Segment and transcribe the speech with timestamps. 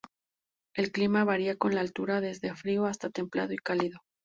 [0.73, 3.99] El clima varía con la altura, desde frío hasta templado y cálido.